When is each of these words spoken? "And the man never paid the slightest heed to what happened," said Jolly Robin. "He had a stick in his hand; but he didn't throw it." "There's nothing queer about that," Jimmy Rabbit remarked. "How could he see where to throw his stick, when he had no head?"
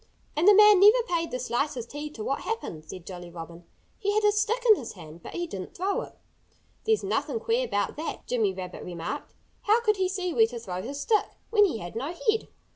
"And 0.35 0.47
the 0.47 0.55
man 0.55 0.79
never 0.79 1.03
paid 1.07 1.29
the 1.29 1.37
slightest 1.37 1.91
heed 1.91 2.15
to 2.15 2.23
what 2.23 2.39
happened," 2.39 2.85
said 2.85 3.05
Jolly 3.05 3.29
Robin. 3.29 3.65
"He 3.99 4.15
had 4.15 4.23
a 4.23 4.31
stick 4.31 4.63
in 4.67 4.75
his 4.75 4.93
hand; 4.93 5.21
but 5.21 5.33
he 5.35 5.45
didn't 5.45 5.75
throw 5.75 6.01
it." 6.01 6.17
"There's 6.85 7.03
nothing 7.03 7.39
queer 7.39 7.67
about 7.67 7.97
that," 7.97 8.25
Jimmy 8.25 8.51
Rabbit 8.51 8.83
remarked. 8.83 9.35
"How 9.65 9.79
could 9.81 9.97
he 9.97 10.09
see 10.09 10.33
where 10.33 10.47
to 10.47 10.57
throw 10.57 10.81
his 10.81 10.99
stick, 10.99 11.27
when 11.51 11.65
he 11.65 11.77
had 11.77 11.95
no 11.95 12.15
head?" 12.31 12.47